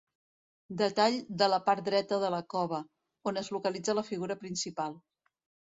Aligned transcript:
Detall 0.81 1.17
de 1.41 1.49
la 1.55 1.59
part 1.67 1.85
dreta 1.91 2.19
de 2.25 2.33
la 2.37 2.41
Cova, 2.55 2.81
on 3.33 3.39
es 3.45 3.53
localitza 3.59 3.99
la 4.01 4.07
figura 4.11 4.41
principal. 4.43 5.01